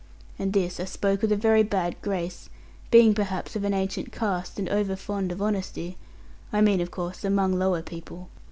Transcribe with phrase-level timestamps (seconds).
[0.39, 2.49] And this I spoke with a very bad grace,
[2.89, 5.95] being perhaps of an ancient cast, and over fond of honesty
[6.51, 8.27] I mean, of course, among lower people.